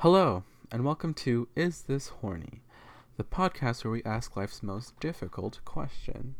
[0.00, 2.60] Hello, and welcome to Is This Horny?
[3.16, 6.34] The podcast where we ask life's most difficult question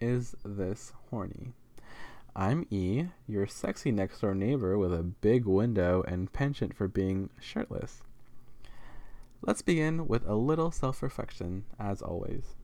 [0.00, 1.52] Is this horny?
[2.34, 7.30] I'm E, your sexy next door neighbor with a big window and penchant for being
[7.38, 8.02] shirtless.
[9.40, 12.56] Let's begin with a little self reflection, as always.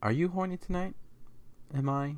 [0.00, 0.94] Are you horny tonight?
[1.74, 2.14] Am I?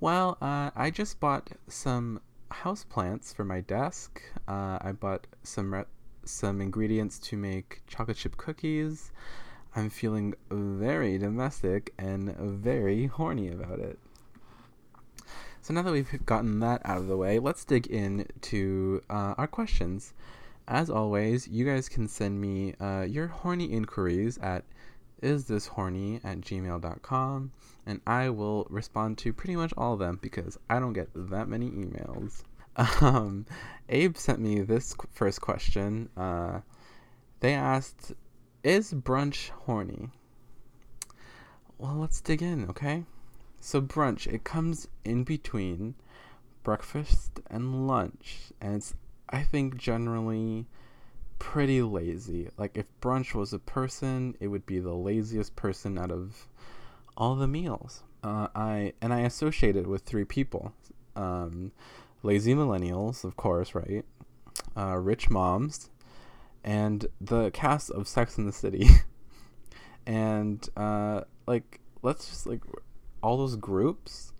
[0.00, 2.20] Well, uh, I just bought some
[2.50, 4.22] houseplants for my desk.
[4.48, 5.84] Uh, I bought some re-
[6.24, 9.12] some ingredients to make chocolate chip cookies.
[9.74, 13.98] I'm feeling very domestic and very horny about it.
[15.60, 19.46] So now that we've gotten that out of the way, let's dig into uh, our
[19.46, 20.14] questions.
[20.68, 24.64] As always, you guys can send me uh, your horny inquiries at
[25.22, 27.52] isthishorny at gmail.com
[27.86, 31.48] and I will respond to pretty much all of them because I don't get that
[31.48, 32.42] many emails.
[33.00, 33.46] Um,
[33.88, 36.10] Abe sent me this first question.
[36.14, 36.60] Uh,
[37.40, 38.12] they asked,
[38.62, 40.10] Is brunch horny?
[41.78, 43.04] Well, let's dig in, okay?
[43.60, 45.94] So, brunch, it comes in between
[46.62, 48.94] breakfast and lunch, and it's,
[49.30, 50.66] I think, generally
[51.38, 52.48] pretty lazy.
[52.56, 56.48] Like, if brunch was a person, it would be the laziest person out of
[57.16, 58.02] all the meals.
[58.22, 60.72] Uh, I and I associate it with three people:
[61.14, 61.72] um,
[62.22, 64.04] lazy millennials, of course, right?
[64.76, 65.90] Uh, rich moms,
[66.64, 68.88] and the cast of Sex in the City.
[70.06, 72.62] and uh, like, let's just like
[73.22, 74.32] all those groups.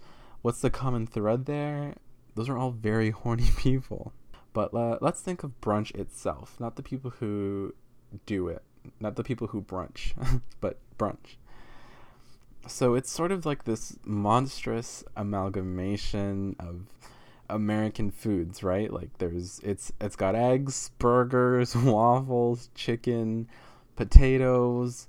[0.43, 1.95] What's the common thread there?
[2.35, 4.13] Those are all very horny people.
[4.57, 7.75] But uh, let's think of brunch itself, not the people who
[8.25, 8.63] do it,
[9.01, 10.15] not the people who brunch,
[10.61, 11.37] but brunch
[12.67, 16.83] so it's sort of like this monstrous amalgamation of
[17.49, 18.93] American foods, right?
[18.93, 23.49] Like there's it's it's got eggs, burgers, waffles, chicken,
[23.95, 25.07] potatoes,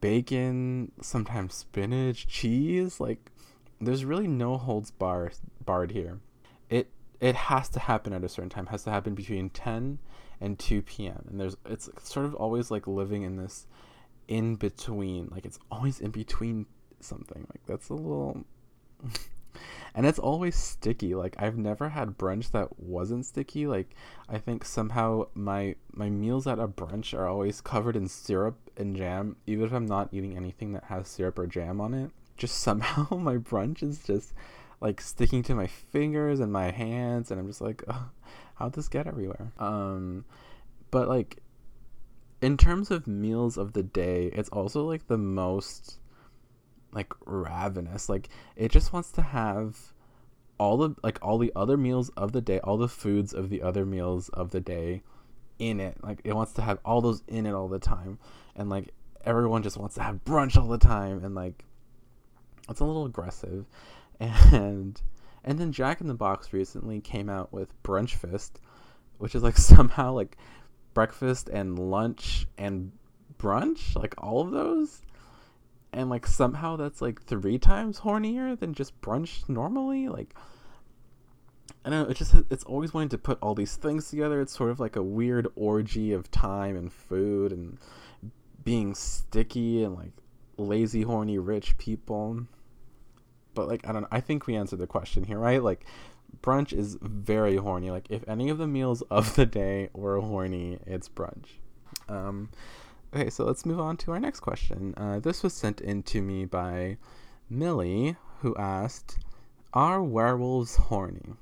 [0.00, 3.00] bacon, sometimes spinach, cheese.
[3.00, 3.30] Like
[3.80, 5.32] there's really no holds bar
[5.64, 6.20] barred here.
[6.70, 6.88] It
[7.22, 8.66] it has to happen at a certain time.
[8.66, 10.00] It has to happen between 10
[10.40, 11.24] and 2 p.m.
[11.30, 13.68] And there's it's sort of always like living in this
[14.26, 15.28] in between.
[15.30, 16.66] Like it's always in between
[16.98, 17.46] something.
[17.48, 18.44] Like that's a little
[19.94, 21.14] and it's always sticky.
[21.14, 23.68] Like I've never had brunch that wasn't sticky.
[23.68, 23.94] Like
[24.28, 28.96] I think somehow my my meals at a brunch are always covered in syrup and
[28.96, 32.10] jam, even if I'm not eating anything that has syrup or jam on it.
[32.36, 34.32] Just somehow my brunch is just
[34.82, 37.84] like sticking to my fingers and my hands, and I'm just like,
[38.56, 39.52] how'd this get everywhere?
[39.58, 40.24] Um,
[40.90, 41.38] but like
[42.42, 45.98] in terms of meals of the day, it's also like the most
[46.92, 48.08] like ravenous.
[48.08, 49.78] Like it just wants to have
[50.58, 53.62] all the like all the other meals of the day, all the foods of the
[53.62, 55.02] other meals of the day
[55.58, 55.96] in it.
[56.02, 58.18] Like it wants to have all those in it all the time.
[58.56, 58.92] And like
[59.24, 61.64] everyone just wants to have brunch all the time and like
[62.68, 63.66] it's a little aggressive.
[64.52, 65.00] And
[65.44, 68.52] and then Jack in the Box recently came out with Brunchfast,
[69.18, 70.36] which is like somehow like
[70.94, 72.92] breakfast and lunch and
[73.38, 75.02] brunch, like all of those
[75.92, 80.34] and like somehow that's like three times hornier than just brunch normally like
[81.84, 82.10] I don't know.
[82.10, 84.40] It just it's always wanting to put all these things together.
[84.40, 87.76] It's sort of like a weird orgy of time and food and
[88.62, 90.12] being sticky and like
[90.56, 92.46] lazy, horny, rich people.
[93.54, 94.08] But like I don't know.
[94.10, 95.62] I think we answered the question here, right?
[95.62, 95.84] Like
[96.42, 97.90] brunch is very horny.
[97.90, 101.46] Like if any of the meals of the day were horny, it's brunch.
[102.08, 102.48] Um,
[103.14, 104.94] Okay, so let's move on to our next question.
[104.96, 106.96] Uh, this was sent in to me by
[107.50, 109.18] Millie, who asked,
[109.74, 111.34] Are werewolves horny?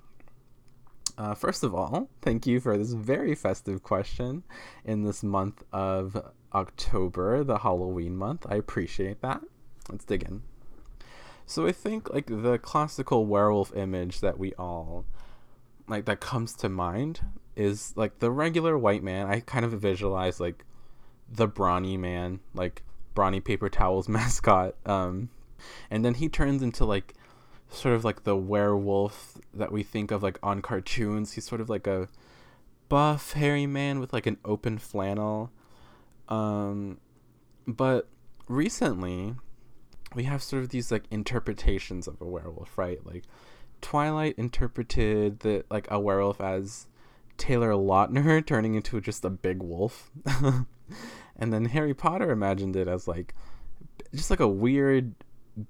[1.16, 4.42] Uh, first of all, thank you for this very festive question
[4.84, 8.46] in this month of October, the Halloween month.
[8.48, 9.40] I appreciate that.
[9.88, 10.42] Let's dig in.
[11.50, 15.04] So I think like the classical werewolf image that we all
[15.88, 17.22] like that comes to mind
[17.56, 19.26] is like the regular white man.
[19.26, 20.64] I kind of visualize like
[21.28, 24.76] the brawny man, like brawny paper towels mascot.
[24.86, 25.30] Um,
[25.90, 27.14] and then he turns into like
[27.68, 31.32] sort of like the werewolf that we think of like on cartoons.
[31.32, 32.06] He's sort of like a
[32.88, 35.50] buff, hairy man with like an open flannel.
[36.28, 36.98] Um,
[37.66, 38.06] but
[38.46, 39.34] recently,
[40.14, 43.04] we have sort of these like interpretations of a werewolf, right?
[43.04, 43.24] Like
[43.80, 46.86] Twilight interpreted the like a werewolf as
[47.36, 50.10] Taylor Lautner turning into just a big wolf.
[51.36, 53.34] and then Harry Potter imagined it as like
[54.14, 55.14] just like a weird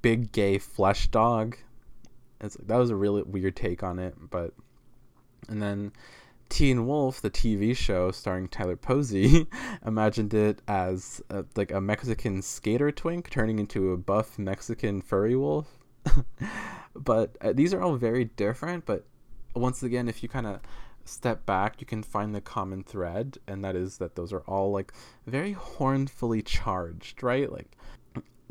[0.03, 1.57] big gay flesh dog.
[2.41, 4.55] It's like that was a really weird take on it, but
[5.49, 5.93] and then
[6.51, 9.47] Teen Wolf, the TV show starring Tyler Posey,
[9.87, 15.37] imagined it as a, like a Mexican skater twink turning into a buff Mexican furry
[15.37, 15.79] wolf.
[16.95, 18.85] but uh, these are all very different.
[18.85, 19.07] But
[19.55, 20.61] once again, if you kind of
[21.05, 24.73] step back, you can find the common thread, and that is that those are all
[24.73, 24.93] like
[25.27, 27.51] very hornfully charged, right?
[27.51, 27.77] Like,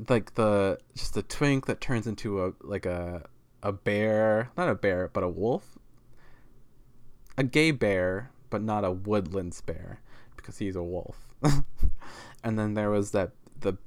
[0.08, 3.28] like the just the twink that turns into a like a
[3.62, 5.78] a bear, not a bear, but a wolf
[7.40, 10.02] a gay bear, but not a woodlands bear
[10.36, 11.26] because he's a wolf.
[12.44, 13.32] and then there was that
[13.62, 13.78] the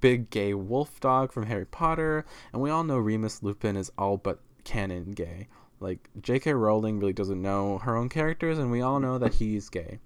[0.00, 4.16] big gay wolf dog from Harry Potter, and we all know Remus Lupin is all
[4.16, 5.48] but canon gay.
[5.80, 6.54] Like J.K.
[6.54, 9.98] Rowling really doesn't know her own characters, and we all know that he's gay.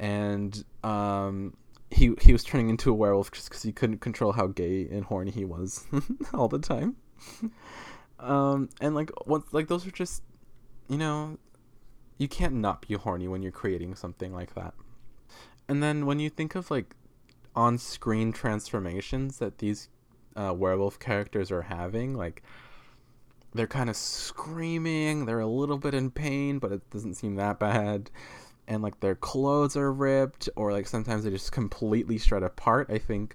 [0.00, 1.56] And um,
[1.92, 5.04] he he was turning into a werewolf just because he couldn't control how gay and
[5.04, 5.86] horny he was
[6.34, 6.96] all the time.
[8.18, 9.12] um, and like
[9.52, 10.24] like those are just
[10.88, 11.38] you know
[12.18, 14.74] you can't not be horny when you're creating something like that.
[15.68, 16.94] And then when you think of like
[17.54, 19.88] on screen transformations that these
[20.36, 22.42] uh, werewolf characters are having, like
[23.54, 27.58] they're kind of screaming, they're a little bit in pain, but it doesn't seem that
[27.58, 28.10] bad.
[28.66, 32.90] And like their clothes are ripped, or like sometimes they just completely shred apart.
[32.90, 33.34] I think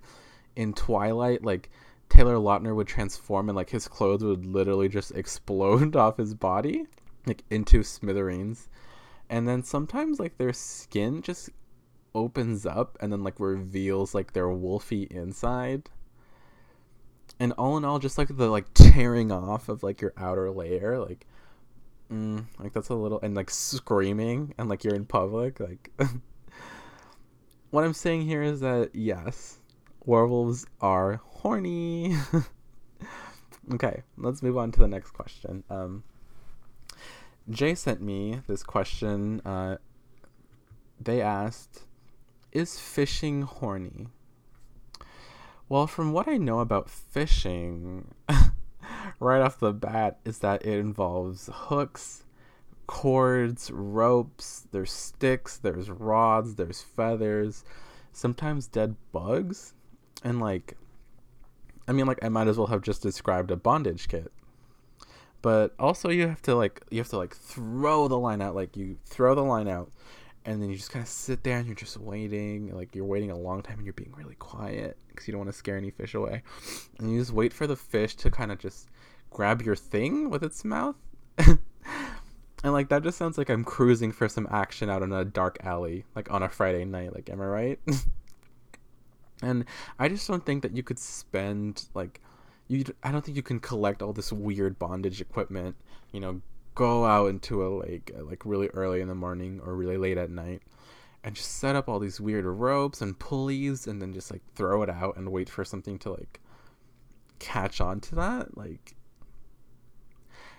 [0.55, 1.71] in Twilight, like
[2.09, 6.85] Taylor Lautner would transform and like his clothes would literally just explode off his body
[7.25, 8.69] like into smithereens.
[9.29, 11.49] And then sometimes like their skin just
[12.15, 15.89] opens up and then like reveals like their wolfy inside.
[17.39, 20.99] And all in all just like the like tearing off of like your outer layer
[20.99, 21.25] like
[22.11, 25.91] mm, like that's a little and like screaming and like you're in public like
[27.71, 29.59] what i'm saying here is that yes
[30.05, 32.15] werewolves are horny.
[33.73, 35.63] Okay let's move on to the next question.
[35.69, 36.03] Um
[37.49, 39.41] Jay sent me this question.
[39.45, 39.77] Uh,
[40.99, 41.83] they asked,
[42.51, 44.07] Is fishing horny?
[45.67, 48.13] Well, from what I know about fishing,
[49.19, 52.23] right off the bat, is that it involves hooks,
[52.87, 57.65] cords, ropes, there's sticks, there's rods, there's feathers,
[58.11, 59.73] sometimes dead bugs.
[60.23, 60.77] And, like,
[61.87, 64.31] I mean, like, I might as well have just described a bondage kit
[65.43, 68.75] but also you have to like you have to like throw the line out like
[68.75, 69.91] you throw the line out
[70.45, 73.29] and then you just kind of sit there and you're just waiting like you're waiting
[73.29, 75.91] a long time and you're being really quiet because you don't want to scare any
[75.91, 76.41] fish away.
[76.99, 78.89] And you just wait for the fish to kind of just
[79.29, 80.95] grab your thing with its mouth.
[82.65, 85.57] And like that just sounds like i'm cruising for some action out in a dark
[85.65, 87.79] alley like on a friday night like am i right?
[89.41, 89.65] And
[89.99, 92.21] i just don't think that you could spend like
[92.67, 95.75] you I don't think you can collect all this weird bondage equipment,
[96.11, 96.41] you know,
[96.75, 100.17] go out into a lake uh, like really early in the morning or really late
[100.17, 100.61] at night
[101.23, 104.81] and just set up all these weird ropes and pulleys and then just like throw
[104.81, 106.39] it out and wait for something to like
[107.39, 108.95] catch on to that like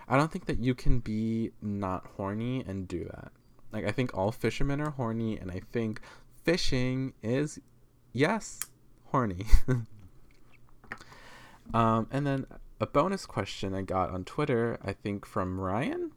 [0.07, 3.31] I don't think that you can be not horny and do that.
[3.71, 5.99] Like I think all fishermen are horny and I think
[6.43, 7.59] fishing is
[8.13, 8.59] yes,
[9.05, 9.45] horny.
[11.73, 12.45] Um, and then
[12.79, 16.11] a bonus question I got on Twitter, I think from Ryan.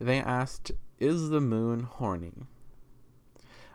[0.00, 2.46] They asked, Is the moon horny?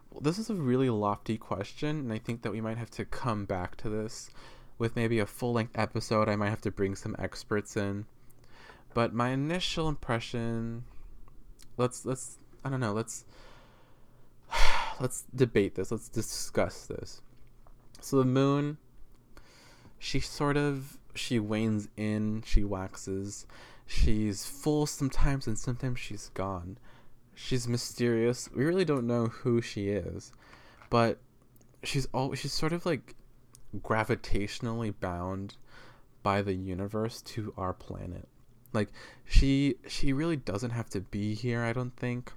[0.10, 3.06] Well, this is a really lofty question, and I think that we might have to
[3.06, 4.30] come back to this
[4.78, 6.28] with maybe a full length episode.
[6.28, 8.06] I might have to bring some experts in.
[8.94, 10.86] But my initial impression
[11.78, 13.26] let's let's I don't know, let's
[15.00, 15.92] let's debate this.
[15.92, 17.22] Let's discuss this.
[18.02, 18.78] So the moon
[20.00, 23.46] she sort of she wanes in, she waxes.
[23.88, 26.78] She's full sometimes and sometimes she's gone.
[27.34, 28.50] She's mysterious.
[28.54, 30.32] We really don't know who she is.
[30.90, 31.20] But
[31.84, 33.16] she's all she's sort of like
[33.78, 35.56] gravitationally bound
[36.24, 38.28] by the universe to our planet.
[38.74, 38.90] Like
[39.26, 42.32] she she really doesn't have to be here, I don't think.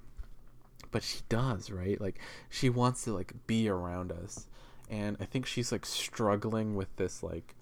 [0.91, 1.99] But she does, right?
[1.99, 4.47] Like she wants to like be around us
[4.89, 7.55] and I think she's like struggling with this like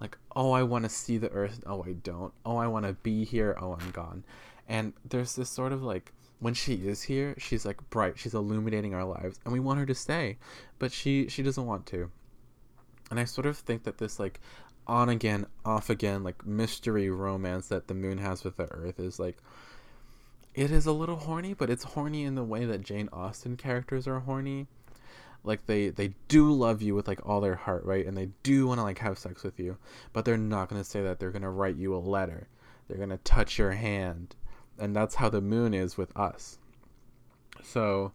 [0.00, 1.60] like oh I want to see the earth.
[1.66, 2.32] Oh I don't.
[2.44, 3.56] Oh I want to be here.
[3.60, 4.24] Oh I'm gone.
[4.68, 8.18] And there's this sort of like when she is here she's like bright.
[8.18, 10.38] She's illuminating our lives and we want her to stay
[10.78, 12.10] but she she doesn't want to.
[13.10, 14.40] And I sort of think that this like
[14.86, 19.18] on again off again like mystery romance that the moon has with the earth is
[19.18, 19.36] like
[20.54, 24.06] it is a little horny but it's horny in the way that Jane Austen characters
[24.06, 24.66] are horny
[25.46, 28.66] like they they do love you with like all their heart right and they do
[28.66, 29.78] want to like have sex with you
[30.12, 32.48] but they're not going to say that they're going to write you a letter
[32.88, 34.36] they're going to touch your hand
[34.78, 36.58] and that's how the moon is with us
[37.62, 38.12] So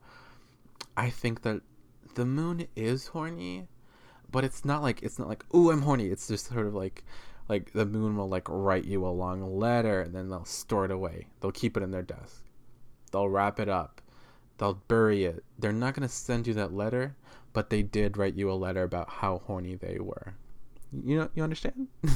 [0.97, 1.61] I think that
[2.15, 3.67] the moon is horny,
[4.31, 6.07] but it's not like it's not like oh I'm horny.
[6.07, 7.03] It's just sort of like
[7.49, 10.91] like the moon will like write you a long letter and then they'll store it
[10.91, 11.27] away.
[11.39, 12.43] They'll keep it in their desk.
[13.11, 14.01] They'll wrap it up.
[14.61, 15.43] They'll bury it.
[15.57, 17.15] They're not gonna send you that letter,
[17.51, 20.35] but they did write you a letter about how horny they were.
[20.91, 21.87] You know, you understand?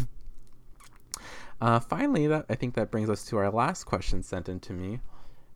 [1.60, 4.74] uh, finally, that I think that brings us to our last question sent in to
[4.74, 5.00] me.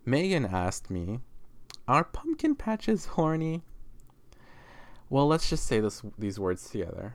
[0.04, 1.20] Megan asked me,
[1.88, 3.62] "Are pumpkin patches horny?"
[5.12, 7.14] Well, let's just say this these words together.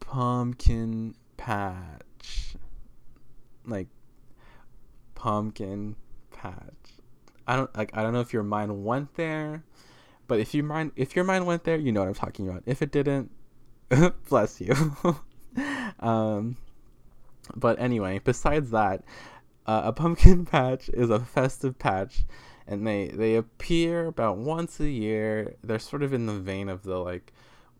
[0.00, 2.56] Pumpkin patch.
[3.66, 3.88] Like
[5.14, 5.96] pumpkin
[6.30, 6.95] patch.
[7.46, 9.64] I don't like I don't know if your mind went there,
[10.26, 12.62] but if your mind if your mind went there, you know what I'm talking about.
[12.66, 13.30] If it didn't,
[14.28, 14.96] bless you.
[16.00, 16.56] um
[17.54, 19.04] but anyway, besides that,
[19.66, 22.24] uh, a pumpkin patch is a festive patch
[22.66, 25.54] and they they appear about once a year.
[25.62, 27.32] They're sort of in the vein of the like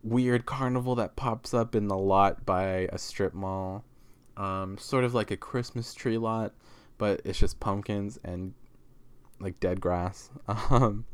[0.03, 3.83] weird carnival that pops up in the lot by a strip mall.
[4.37, 6.53] Um, sort of like a Christmas tree lot,
[6.97, 8.53] but it's just pumpkins and
[9.39, 10.29] like dead grass.
[10.69, 11.05] Um,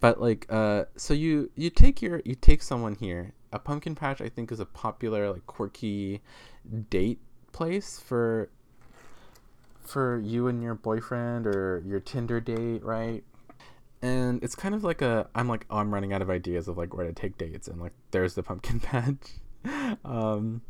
[0.00, 3.32] but like uh, so you you take your you take someone here.
[3.52, 6.20] A pumpkin patch I think is a popular like quirky
[6.90, 7.18] date
[7.52, 8.50] place for
[9.80, 13.24] for you and your boyfriend or your Tinder date, right?
[14.02, 16.78] And it's kind of like a I'm like oh, I'm running out of ideas of
[16.78, 19.16] like where to take dates and like there's the pumpkin patch.
[20.04, 20.62] um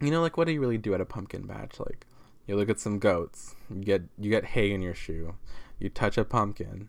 [0.00, 1.78] you know like what do you really do at a pumpkin patch?
[1.78, 2.06] Like
[2.52, 5.34] you look at some goats, you get you get hay in your shoe,
[5.78, 6.88] you touch a pumpkin.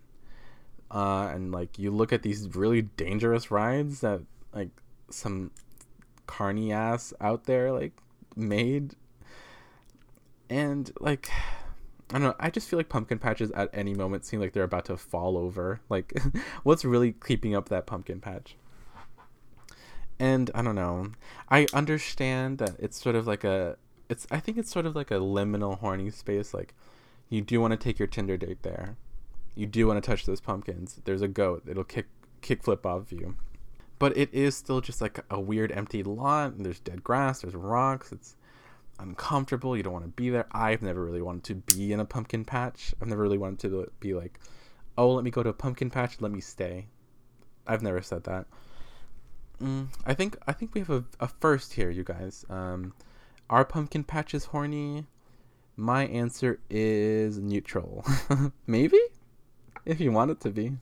[0.91, 4.21] Uh, and like you look at these really dangerous rides that
[4.53, 4.69] like
[5.09, 5.51] some
[6.27, 7.93] carny ass out there like
[8.35, 8.95] made
[10.49, 11.29] and like
[12.09, 12.35] I don't know.
[12.39, 15.35] I just feel like pumpkin patches at any moment seem like they're about to fall
[15.35, 15.79] over.
[15.89, 16.13] Like,
[16.63, 18.55] what's really keeping up that pumpkin patch?
[20.19, 21.13] And I don't know.
[21.49, 23.77] I understand that it's sort of like a.
[24.13, 24.27] It's.
[24.29, 26.53] I think it's sort of like a liminal horny space.
[26.53, 26.75] Like,
[27.29, 28.95] you do want to take your Tinder date there.
[29.55, 31.01] You do want to touch those pumpkins.
[31.03, 31.63] There's a goat.
[31.67, 32.05] It'll kick
[32.43, 33.35] kickflip off you.
[33.97, 36.57] But it is still just like a weird empty lot.
[36.59, 37.41] there's dead grass.
[37.41, 38.11] There's rocks.
[38.11, 38.35] It's
[38.99, 39.75] uncomfortable.
[39.75, 40.45] You don't want to be there.
[40.51, 42.93] I've never really wanted to be in a pumpkin patch.
[43.01, 44.39] I've never really wanted to be like,
[44.95, 46.21] oh, let me go to a pumpkin patch.
[46.21, 46.87] Let me stay.
[47.65, 48.45] I've never said that.
[49.61, 52.45] Mm, I think I think we have a, a first here, you guys.
[52.49, 52.93] Um,
[53.49, 55.05] are pumpkin patches horny?
[55.75, 58.05] My answer is neutral.
[58.67, 58.99] Maybe,
[59.85, 60.73] if you want it to be.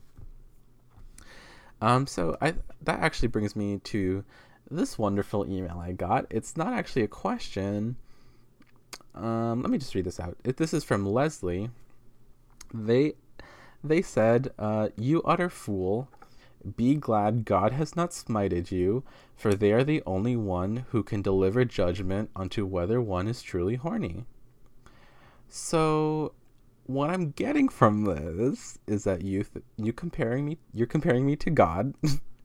[1.80, 4.24] Um, so I that actually brings me to
[4.70, 6.26] this wonderful email I got.
[6.30, 7.96] It's not actually a question.
[9.14, 10.36] Um, let me just read this out.
[10.44, 11.70] It, this is from Leslie.
[12.72, 13.14] They
[13.82, 16.08] they said, uh, "You utter fool,
[16.76, 19.04] be glad God has not smited you,
[19.34, 23.76] for they are the only one who can deliver judgment unto whether one is truly
[23.76, 24.24] horny."
[25.48, 26.32] So,
[26.86, 31.36] what I'm getting from this is that you th- you comparing me you're comparing me
[31.36, 31.94] to God.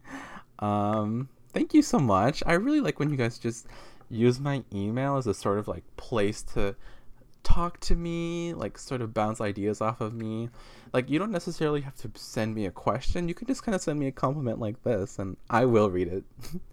[0.60, 2.44] um, thank you so much.
[2.46, 3.68] I really like when you guys just
[4.10, 6.76] use my email as a sort of like place to
[7.44, 10.50] talk to me, like sort of bounce ideas off of me.
[10.94, 13.27] Like you don't necessarily have to send me a question.
[13.27, 16.08] You can just kind of send me a compliment like this and I will read
[16.08, 16.24] it.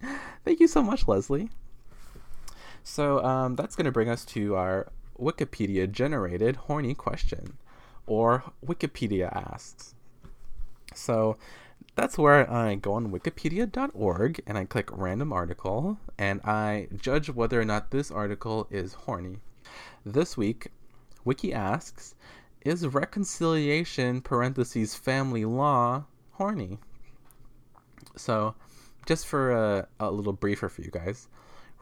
[0.45, 1.51] Thank you so much, Leslie.
[2.83, 7.57] So um, that's going to bring us to our Wikipedia generated horny question
[8.07, 9.95] or Wikipedia asks.
[10.95, 11.37] So
[11.97, 17.61] that's where I go on wikipedia.org and I click random article and I judge whether
[17.61, 19.39] or not this article is horny.
[20.05, 20.69] This week,
[21.25, 22.15] Wiki asks,
[22.65, 26.79] is reconciliation parentheses family law horny?
[28.17, 28.55] So,
[29.07, 31.29] just for a, a little briefer for you guys,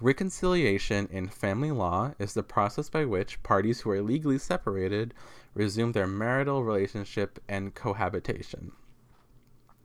[0.01, 5.15] reconciliation in family law is the process by which parties who are legally separated
[5.55, 8.73] resume their marital relationship and cohabitation.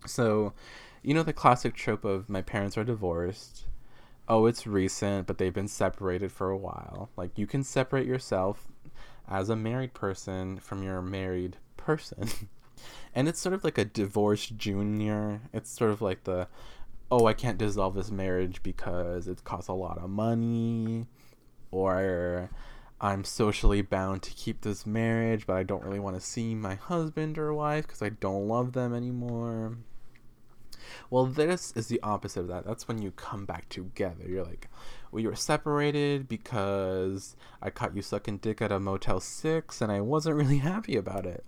[0.06, 0.54] So,
[1.04, 3.66] you know the classic trope of my parents are divorced.
[4.30, 7.10] Oh, it's recent, but they've been separated for a while.
[7.16, 8.68] Like you can separate yourself
[9.28, 12.30] as a married person from your married person.
[13.16, 15.42] and it's sort of like a divorce junior.
[15.54, 16.48] It's sort of like the
[17.10, 21.06] oh, I can't dissolve this marriage because it costs a lot of money
[21.72, 22.50] or
[23.00, 26.76] I'm socially bound to keep this marriage, but I don't really want to see my
[26.76, 29.78] husband or wife because I don't love them anymore.
[31.10, 32.66] Well, this is the opposite of that.
[32.66, 34.26] That's when you come back together.
[34.28, 34.70] You're like,
[35.12, 40.02] we were separated because I caught you sucking dick at a Motel 6 and I
[40.02, 41.46] wasn't really happy about it.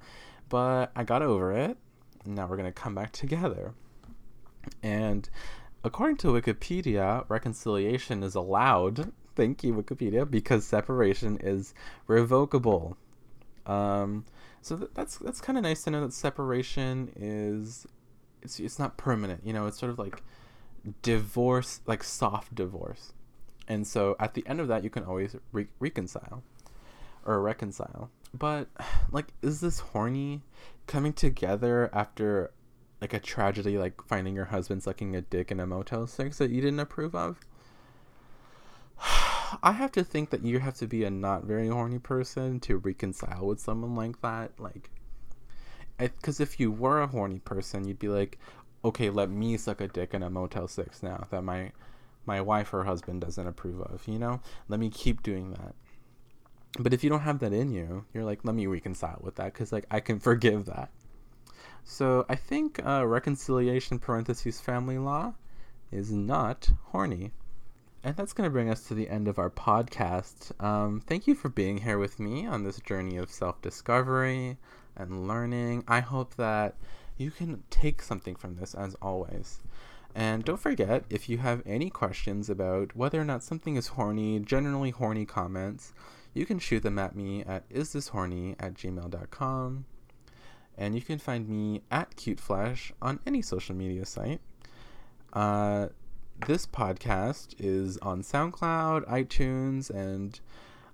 [0.49, 1.77] But I got over it
[2.25, 3.73] Now we're going to come back together.
[4.83, 5.29] And
[5.83, 9.11] according to Wikipedia, reconciliation is allowed.
[9.35, 11.73] Thank you, Wikipedia, because separation is
[12.07, 12.97] revocable.
[13.65, 14.25] Um,
[14.61, 17.85] so th- that's that's kind of nice to know that separation is
[18.41, 19.45] it's it's not permanent.
[19.45, 20.21] You know, it's sort of like
[21.01, 23.13] divorce, like soft divorce.
[23.67, 26.43] And so at the end of that, you can always re- reconcile
[27.25, 28.09] or reconcile.
[28.33, 28.67] But
[29.11, 30.41] like, is this horny
[30.87, 32.51] coming together after
[33.01, 36.49] like a tragedy, like finding your husband sucking a dick in a Motel Six that
[36.49, 37.39] you didn't approve of?
[39.63, 42.77] I have to think that you have to be a not very horny person to
[42.77, 44.59] reconcile with someone like that.
[44.59, 44.89] Like,
[45.99, 48.39] because if you were a horny person, you'd be like,
[48.83, 51.71] okay, let me suck a dick in a Motel Six now that my
[52.25, 54.07] my wife or husband doesn't approve of.
[54.07, 55.75] You know, let me keep doing that.
[56.77, 59.53] But if you don't have that in you, you're like, let me reconcile with that
[59.53, 60.89] because like I can forgive that.
[61.83, 65.33] So I think uh, reconciliation parentheses family law
[65.91, 67.31] is not horny.
[68.03, 70.51] And that's going to bring us to the end of our podcast.
[70.63, 74.57] Um, thank you for being here with me on this journey of self discovery
[74.99, 75.83] and learning.
[75.87, 76.75] I hope that
[77.17, 79.61] you can take something from this as always.
[80.15, 84.39] And don't forget, if you have any questions about whether or not something is horny,
[84.39, 85.93] generally horny comments,
[86.33, 89.85] you can shoot them at me at isthishorny at gmail.com.
[90.77, 94.39] And you can find me at CuteFlesh on any social media site.
[95.33, 95.87] Uh,
[96.47, 100.39] this podcast is on SoundCloud, iTunes, and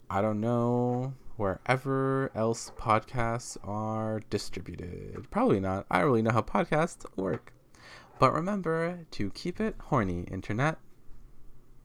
[0.10, 5.28] I don't know wherever else podcasts are distributed.
[5.32, 5.86] Probably not.
[5.90, 7.54] I don't really know how podcasts work.
[8.20, 10.78] But remember to keep it horny, Internet.